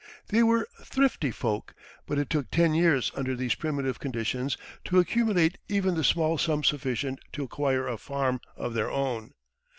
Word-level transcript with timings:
They 0.29 0.41
were 0.41 0.67
thrifty 0.83 1.29
folk, 1.29 1.75
but 2.07 2.17
it 2.17 2.27
took 2.27 2.49
ten 2.49 2.73
years 2.73 3.11
under 3.13 3.35
these 3.35 3.53
primitive 3.53 3.99
conditions 3.99 4.57
to 4.85 4.97
accumulate 4.97 5.59
even 5.69 5.93
the 5.93 6.03
small 6.03 6.39
sum 6.39 6.63
sufficient 6.63 7.19
to 7.33 7.43
acquire 7.43 7.87
a 7.87 7.99
farm 7.99 8.41
of 8.57 8.73
their 8.73 8.89
own. 8.89 9.33